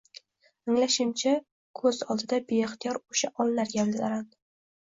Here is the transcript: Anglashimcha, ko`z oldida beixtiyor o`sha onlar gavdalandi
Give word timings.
Anglashimcha, 0.71 1.33
ko`z 1.81 1.93
oldida 2.15 2.39
beixtiyor 2.53 2.99
o`sha 3.19 3.33
onlar 3.47 3.73
gavdalandi 3.77 4.43